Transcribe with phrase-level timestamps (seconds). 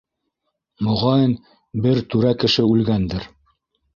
[0.85, 1.35] Моғайын,
[1.85, 3.31] бер түрә кеше үлгәндер.